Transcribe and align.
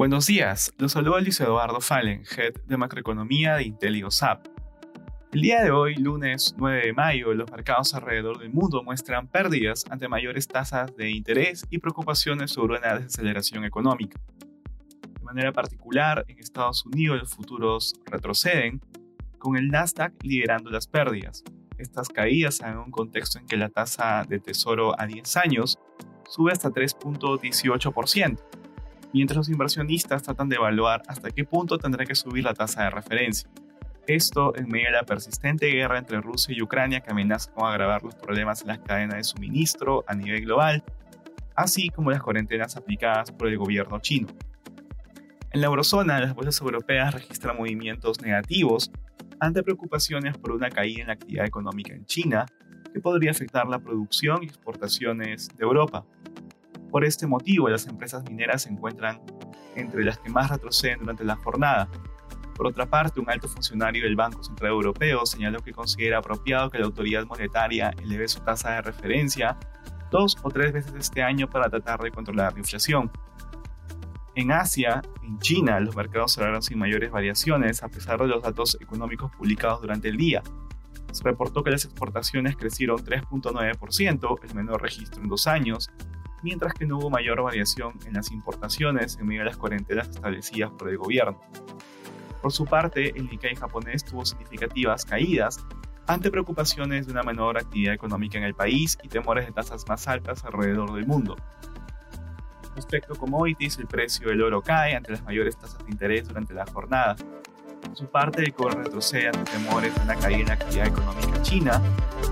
Buenos 0.00 0.28
días, 0.28 0.72
los 0.78 0.92
saluda 0.92 1.20
Luis 1.20 1.38
Eduardo 1.42 1.78
Fallen, 1.82 2.22
Head 2.34 2.54
de 2.66 2.78
Macroeconomía 2.78 3.56
de 3.56 3.64
IntelioSAP. 3.64 4.46
El 5.30 5.42
día 5.42 5.62
de 5.62 5.72
hoy, 5.72 5.94
lunes 5.94 6.54
9 6.56 6.86
de 6.86 6.92
mayo, 6.94 7.34
los 7.34 7.50
mercados 7.50 7.92
alrededor 7.92 8.38
del 8.38 8.48
mundo 8.48 8.82
muestran 8.82 9.28
pérdidas 9.28 9.84
ante 9.90 10.08
mayores 10.08 10.48
tasas 10.48 10.96
de 10.96 11.10
interés 11.10 11.66
y 11.68 11.80
preocupaciones 11.80 12.50
sobre 12.50 12.78
una 12.78 12.94
desaceleración 12.94 13.66
económica. 13.66 14.18
De 15.18 15.22
manera 15.22 15.52
particular, 15.52 16.24
en 16.28 16.38
Estados 16.38 16.86
Unidos 16.86 17.18
los 17.18 17.34
futuros 17.34 17.92
retroceden, 18.06 18.80
con 19.36 19.58
el 19.58 19.68
Nasdaq 19.68 20.14
liderando 20.22 20.70
las 20.70 20.86
pérdidas. 20.86 21.44
Estas 21.76 22.08
caídas 22.08 22.60
en 22.60 22.78
un 22.78 22.90
contexto 22.90 23.38
en 23.38 23.46
que 23.46 23.58
la 23.58 23.68
tasa 23.68 24.24
de 24.26 24.40
tesoro 24.40 24.98
a 24.98 25.06
10 25.06 25.36
años 25.36 25.78
sube 26.26 26.52
hasta 26.52 26.70
3.18%, 26.70 28.38
mientras 29.12 29.36
los 29.36 29.48
inversionistas 29.48 30.22
tratan 30.22 30.48
de 30.48 30.56
evaluar 30.56 31.02
hasta 31.08 31.30
qué 31.30 31.44
punto 31.44 31.78
tendrá 31.78 32.04
que 32.04 32.14
subir 32.14 32.44
la 32.44 32.54
tasa 32.54 32.84
de 32.84 32.90
referencia. 32.90 33.50
Esto 34.06 34.56
en 34.56 34.68
medio 34.68 34.86
de 34.86 34.92
la 34.92 35.04
persistente 35.04 35.66
guerra 35.66 35.98
entre 35.98 36.20
Rusia 36.20 36.54
y 36.56 36.62
Ucrania 36.62 37.00
que 37.00 37.10
amenaza 37.10 37.52
con 37.52 37.68
agravar 37.68 38.02
los 38.02 38.14
problemas 38.14 38.62
en 38.62 38.68
las 38.68 38.78
cadenas 38.80 39.16
de 39.16 39.24
suministro 39.24 40.04
a 40.08 40.14
nivel 40.14 40.42
global, 40.42 40.82
así 41.54 41.90
como 41.90 42.10
las 42.10 42.22
cuarentenas 42.22 42.76
aplicadas 42.76 43.30
por 43.30 43.48
el 43.48 43.58
gobierno 43.58 44.00
chino. 44.00 44.28
En 45.52 45.60
la 45.60 45.66
eurozona, 45.66 46.20
las 46.20 46.34
bolsas 46.34 46.60
europeas 46.60 47.12
registran 47.12 47.56
movimientos 47.56 48.20
negativos 48.20 48.90
ante 49.40 49.62
preocupaciones 49.62 50.38
por 50.38 50.52
una 50.52 50.70
caída 50.70 51.00
en 51.02 51.06
la 51.08 51.14
actividad 51.14 51.46
económica 51.46 51.92
en 51.92 52.04
China, 52.06 52.46
que 52.92 53.00
podría 53.00 53.30
afectar 53.30 53.66
la 53.68 53.78
producción 53.78 54.42
y 54.42 54.46
exportaciones 54.46 55.48
de 55.56 55.64
Europa. 55.64 56.04
Por 56.90 57.04
este 57.04 57.26
motivo, 57.26 57.68
las 57.68 57.86
empresas 57.86 58.24
mineras 58.24 58.62
se 58.62 58.70
encuentran 58.70 59.20
entre 59.76 60.04
las 60.04 60.18
que 60.18 60.28
más 60.28 60.50
retroceden 60.50 61.00
durante 61.00 61.24
la 61.24 61.36
jornada. 61.36 61.88
Por 62.56 62.66
otra 62.66 62.86
parte, 62.86 63.20
un 63.20 63.30
alto 63.30 63.48
funcionario 63.48 64.04
del 64.04 64.16
Banco 64.16 64.42
Central 64.42 64.72
Europeo 64.72 65.24
señaló 65.24 65.60
que 65.60 65.72
considera 65.72 66.18
apropiado 66.18 66.68
que 66.68 66.78
la 66.78 66.86
autoridad 66.86 67.24
monetaria 67.26 67.94
eleve 68.02 68.28
su 68.28 68.40
tasa 68.40 68.72
de 68.72 68.82
referencia 68.82 69.56
dos 70.10 70.36
o 70.42 70.50
tres 70.50 70.72
veces 70.72 70.92
este 70.98 71.22
año 71.22 71.48
para 71.48 71.70
tratar 71.70 72.00
de 72.00 72.10
controlar 72.10 72.52
la 72.52 72.58
inflación. 72.58 73.10
En 74.34 74.52
Asia, 74.52 75.02
en 75.22 75.38
China, 75.38 75.80
los 75.80 75.94
mercados 75.96 76.34
cerraron 76.34 76.62
sin 76.62 76.78
mayores 76.78 77.10
variaciones 77.10 77.82
a 77.82 77.88
pesar 77.88 78.20
de 78.20 78.26
los 78.26 78.42
datos 78.42 78.76
económicos 78.80 79.30
publicados 79.36 79.80
durante 79.80 80.08
el 80.08 80.16
día. 80.16 80.42
Se 81.12 81.24
reportó 81.24 81.64
que 81.64 81.70
las 81.70 81.84
exportaciones 81.84 82.56
crecieron 82.56 82.98
3.9%, 82.98 84.38
el 84.42 84.54
menor 84.54 84.82
registro 84.82 85.22
en 85.22 85.28
dos 85.28 85.46
años, 85.46 85.90
mientras 86.42 86.74
que 86.74 86.86
no 86.86 86.98
hubo 86.98 87.10
mayor 87.10 87.42
variación 87.42 87.98
en 88.06 88.14
las 88.14 88.30
importaciones 88.30 89.18
en 89.18 89.26
medio 89.26 89.40
de 89.40 89.46
las 89.46 89.56
cuarentenas 89.56 90.08
establecidas 90.08 90.70
por 90.70 90.88
el 90.88 90.98
gobierno. 90.98 91.40
Por 92.42 92.52
su 92.52 92.64
parte, 92.64 93.10
el 93.16 93.28
Nikkei 93.28 93.54
japonés 93.54 94.04
tuvo 94.04 94.24
significativas 94.24 95.04
caídas 95.04 95.64
ante 96.06 96.30
preocupaciones 96.30 97.06
de 97.06 97.12
una 97.12 97.22
menor 97.22 97.58
actividad 97.58 97.94
económica 97.94 98.38
en 98.38 98.44
el 98.44 98.54
país 98.54 98.98
y 99.02 99.08
temores 99.08 99.46
de 99.46 99.52
tasas 99.52 99.86
más 99.88 100.08
altas 100.08 100.44
alrededor 100.44 100.92
del 100.92 101.06
mundo. 101.06 101.36
Respecto 102.74 103.14
a 103.14 103.16
commodities, 103.16 103.78
el 103.78 103.86
precio 103.86 104.28
del 104.28 104.42
oro 104.42 104.62
cae 104.62 104.96
ante 104.96 105.12
las 105.12 105.22
mayores 105.22 105.56
tasas 105.56 105.84
de 105.84 105.90
interés 105.90 106.26
durante 106.26 106.54
la 106.54 106.66
jornada. 106.66 107.16
Por 107.82 107.96
su 107.96 108.06
parte, 108.06 108.42
el 108.42 108.54
cobre 108.54 108.82
retrocede 108.82 109.28
ante 109.28 109.52
temores 109.52 109.94
de 109.94 110.00
una 110.00 110.16
caída 110.16 110.40
en 110.40 110.46
la 110.46 110.54
actividad 110.54 110.86
económica 110.86 111.42
china 111.42 111.82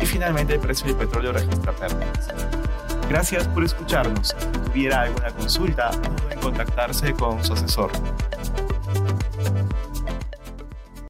y 0.00 0.06
finalmente 0.06 0.54
el 0.54 0.60
precio 0.60 0.86
del 0.86 0.96
petróleo 0.96 1.32
registra 1.32 1.72
pérdidas. 1.72 2.63
Gracias 3.08 3.46
por 3.48 3.64
escucharnos. 3.64 4.34
Si 4.38 4.46
tuviera 4.60 5.02
alguna 5.02 5.30
consulta, 5.30 5.90
pueden 6.22 6.40
contactarse 6.40 7.12
con 7.12 7.42
su 7.44 7.52
asesor. 7.52 7.90